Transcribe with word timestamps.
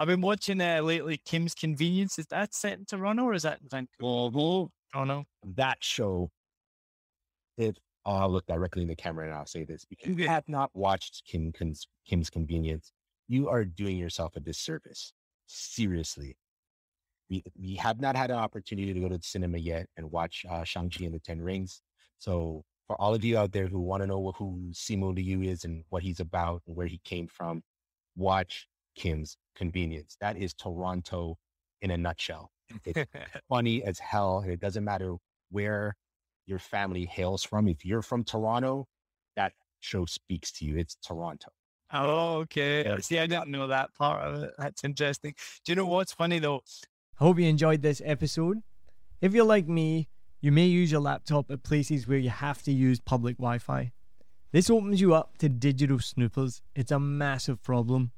I've 0.00 0.06
been 0.06 0.22
watching 0.22 0.62
uh, 0.62 0.80
lately 0.80 1.20
Kim's 1.26 1.54
Convenience. 1.54 2.18
Is 2.18 2.26
that 2.28 2.54
set 2.54 2.78
in 2.78 2.86
Toronto 2.86 3.24
or 3.24 3.34
is 3.34 3.42
that 3.42 3.60
in 3.60 3.68
Vancouver? 3.68 4.38
Mhm. 4.38 4.70
Toronto. 4.94 5.26
That 5.44 5.76
show, 5.84 6.30
if 7.58 7.76
oh, 8.06 8.14
I'll 8.14 8.30
look 8.30 8.46
directly 8.46 8.80
in 8.80 8.88
the 8.88 8.96
camera 8.96 9.26
and 9.26 9.34
I'll 9.34 9.44
say 9.44 9.64
this 9.64 9.84
because 9.84 10.16
you 10.16 10.26
have 10.28 10.48
not 10.48 10.70
watched 10.72 11.24
Kim 11.26 11.52
Kim's, 11.52 11.86
Kim's 12.06 12.30
Convenience, 12.30 12.92
you 13.28 13.50
are 13.50 13.62
doing 13.62 13.98
yourself 13.98 14.36
a 14.36 14.40
disservice. 14.40 15.12
Seriously. 15.46 16.34
We, 17.28 17.42
we 17.60 17.74
have 17.74 18.00
not 18.00 18.16
had 18.16 18.30
an 18.30 18.38
opportunity 18.38 18.94
to 18.94 19.00
go 19.00 19.10
to 19.10 19.18
the 19.18 19.22
cinema 19.22 19.58
yet 19.58 19.86
and 19.98 20.10
watch 20.10 20.46
uh, 20.48 20.64
Shang-Chi 20.64 21.04
and 21.04 21.14
the 21.14 21.20
Ten 21.20 21.42
Rings. 21.42 21.82
So 22.18 22.64
for 22.86 22.98
all 22.98 23.14
of 23.14 23.22
you 23.22 23.36
out 23.36 23.52
there 23.52 23.66
who 23.66 23.80
want 23.80 24.02
to 24.02 24.06
know 24.06 24.32
who 24.38 24.70
Simu 24.72 25.14
Liu 25.14 25.42
is 25.42 25.64
and 25.64 25.84
what 25.90 26.02
he's 26.02 26.20
about 26.20 26.62
and 26.66 26.74
where 26.74 26.86
he 26.86 26.98
came 27.04 27.28
from, 27.28 27.62
watch 28.16 28.66
Kim's 28.94 29.36
Convenience. 29.56 30.16
That 30.20 30.36
is 30.36 30.54
Toronto 30.54 31.36
in 31.82 31.90
a 31.90 31.96
nutshell. 31.96 32.50
It's 32.84 33.08
funny 33.48 33.82
as 33.82 33.98
hell. 33.98 34.40
And 34.40 34.52
it 34.52 34.60
doesn't 34.60 34.84
matter 34.84 35.16
where 35.50 35.96
your 36.46 36.58
family 36.58 37.04
hails 37.06 37.42
from. 37.42 37.68
If 37.68 37.84
you're 37.84 38.02
from 38.02 38.24
Toronto, 38.24 38.86
that 39.36 39.52
show 39.80 40.06
speaks 40.06 40.52
to 40.52 40.64
you. 40.64 40.76
It's 40.76 40.96
Toronto. 40.96 41.48
oh, 41.92 42.36
okay. 42.38 42.84
Yeah. 42.84 42.98
See, 43.00 43.18
I 43.18 43.26
didn't 43.26 43.48
know 43.48 43.66
that 43.68 43.94
part 43.94 44.22
of 44.22 44.42
it. 44.42 44.52
That's 44.58 44.84
interesting. 44.84 45.34
Do 45.64 45.72
you 45.72 45.76
know 45.76 45.86
what's 45.86 46.12
funny 46.12 46.38
though? 46.38 46.60
I 47.20 47.24
hope 47.24 47.38
you 47.38 47.46
enjoyed 47.46 47.82
this 47.82 48.00
episode. 48.04 48.58
If 49.20 49.34
you're 49.34 49.44
like 49.44 49.68
me, 49.68 50.08
you 50.40 50.52
may 50.52 50.66
use 50.66 50.90
your 50.90 51.02
laptop 51.02 51.50
at 51.50 51.62
places 51.62 52.08
where 52.08 52.18
you 52.18 52.30
have 52.30 52.62
to 52.62 52.72
use 52.72 52.98
public 53.00 53.36
Wi 53.36 53.58
Fi. 53.58 53.92
This 54.52 54.70
opens 54.70 55.00
you 55.00 55.14
up 55.14 55.36
to 55.38 55.48
digital 55.48 55.98
snoopers. 55.98 56.62
It's 56.74 56.90
a 56.90 56.98
massive 56.98 57.62
problem. 57.62 58.12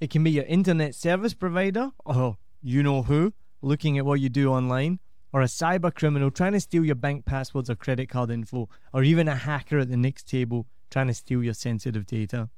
It 0.00 0.10
can 0.10 0.22
be 0.22 0.30
your 0.30 0.44
internet 0.44 0.94
service 0.94 1.34
provider, 1.34 1.90
or 2.04 2.36
you 2.62 2.84
know 2.84 3.02
who, 3.02 3.32
looking 3.60 3.98
at 3.98 4.06
what 4.06 4.20
you 4.20 4.28
do 4.28 4.52
online, 4.52 5.00
or 5.32 5.42
a 5.42 5.46
cyber 5.46 5.92
criminal 5.92 6.30
trying 6.30 6.52
to 6.52 6.60
steal 6.60 6.84
your 6.84 6.94
bank 6.94 7.24
passwords 7.24 7.68
or 7.68 7.74
credit 7.74 8.08
card 8.08 8.30
info, 8.30 8.68
or 8.92 9.02
even 9.02 9.26
a 9.26 9.34
hacker 9.34 9.80
at 9.80 9.88
the 9.88 9.96
next 9.96 10.28
table 10.28 10.66
trying 10.88 11.08
to 11.08 11.14
steal 11.14 11.42
your 11.42 11.54
sensitive 11.54 12.06
data. 12.06 12.48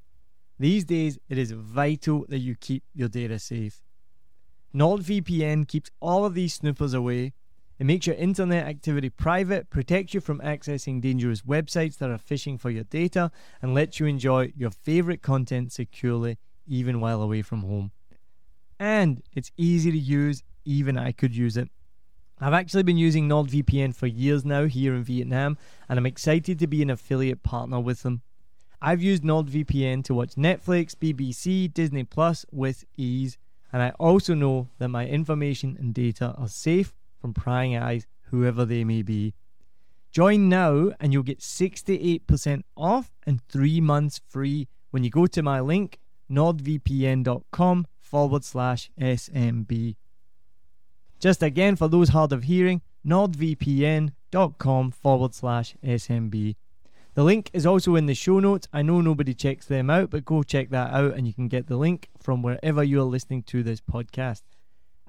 These 0.59 0.85
days, 0.85 1.19
it 1.31 1.39
is 1.39 1.53
vital 1.53 2.27
that 2.29 2.41
you 2.41 2.55
keep 2.57 2.85
your 2.93 3.09
data 3.09 3.39
safe. 3.39 3.81
NordVPN 4.75 5.67
keeps 5.67 5.91
all 5.99 6.27
of 6.27 6.35
these 6.35 6.53
snoopers 6.53 6.93
away. 6.93 7.33
It 7.79 7.87
makes 7.87 8.07
your 8.07 8.17
internet 8.17 8.67
activity 8.67 9.09
private, 9.09 9.71
protects 9.71 10.13
you 10.13 10.21
from 10.21 10.41
accessing 10.41 11.01
dangerous 11.01 11.41
websites 11.41 11.97
that 11.97 12.11
are 12.11 12.19
phishing 12.19 12.61
for 12.61 12.69
your 12.69 12.85
data, 12.85 13.33
and 13.63 13.73
lets 13.73 13.99
you 13.99 14.05
enjoy 14.05 14.53
your 14.55 14.71
favorite 14.71 15.23
content 15.23 15.73
securely 15.73 16.37
even 16.71 17.01
while 17.01 17.21
away 17.21 17.43
from 17.43 17.63
home. 17.63 17.91
And 18.79 19.23
it's 19.35 19.51
easy 19.59 19.91
to 19.91 19.99
use, 19.99 20.43
even 20.65 20.97
I 20.97 21.13
could 21.13 21.37
use 21.37 21.59
it. 21.59 21.69
I've 22.39 22.55
actually 22.55 22.85
been 22.85 22.97
using 22.97 23.29
NordVPN 23.29 23.95
for 23.95 24.07
years 24.07 24.47
now 24.47 24.65
here 24.65 24.95
in 24.95 25.05
Vietnam, 25.05 25.59
and 25.89 25.99
I'm 25.99 26.07
excited 26.07 26.59
to 26.61 26.67
be 26.67 26.81
an 26.81 26.89
affiliate 26.89 27.43
partner 27.43 27.79
with 27.79 28.03
them. 28.03 28.23
I've 28.81 29.03
used 29.03 29.23
NordVPN 29.23 30.05
to 30.05 30.15
watch 30.15 30.37
Netflix, 30.37 30.95
BBC, 30.95 31.71
Disney 31.75 32.05
Plus 32.05 32.47
with 32.51 32.87
ease, 32.97 33.37
and 33.73 33.83
I 33.83 33.91
also 33.99 34.33
know 34.33 34.69
that 34.79 34.89
my 34.89 35.07
information 35.07 35.77
and 35.79 35.93
data 35.93 36.35
are 36.39 36.49
safe 36.49 36.95
from 37.21 37.35
prying 37.35 37.77
eyes, 37.77 38.07
whoever 38.31 38.65
they 38.65 38.85
may 38.85 39.03
be. 39.03 39.35
Join 40.11 40.49
now, 40.49 40.93
and 40.99 41.13
you'll 41.13 41.23
get 41.23 41.41
68% 41.41 42.63
off 42.75 43.13
and 43.27 43.43
three 43.49 43.83
months 43.83 44.21
free 44.29 44.67
when 44.91 45.05
you 45.05 45.11
go 45.11 45.27
to 45.27 45.43
my 45.43 45.61
link, 45.61 45.99
nordvpn.com 46.31 47.87
forward 47.99 48.45
slash 48.45 48.91
SMB. 49.01 49.97
Just 51.19 51.43
again, 51.43 51.77
for 51.77 51.89
those 51.89 52.11
hard 52.11 52.33
of 52.33 52.45
hearing, 52.45 52.81
nordvpn.com 53.07 54.91
forward 54.91 55.35
slash 55.35 55.77
SMB. 55.85 56.57
The 57.15 57.25
link 57.25 57.51
is 57.53 57.67
also 57.67 57.97
in 57.97 58.07
the 58.07 58.15
show 58.15 58.39
notes. 58.39 58.69
I 58.73 58.83
know 58.83 59.01
nobody 59.01 59.35
checks 59.35 59.67
them 59.67 59.91
out, 59.91 60.11
but 60.11 60.25
go 60.25 60.43
check 60.43 60.71
that 60.71 60.93
out 60.93 61.15
and 61.15 61.27
you 61.27 61.35
can 61.35 61.49
get 61.49 61.67
the 61.67 61.77
link 61.77 62.09
from 62.21 62.43
wherever 62.43 62.85
you're 62.85 63.03
listening 63.03 63.43
to 63.45 63.63
this 63.63 63.81
podcast. 63.81 64.43